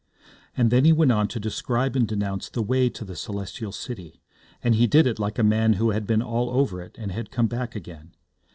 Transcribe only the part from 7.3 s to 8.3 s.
back again.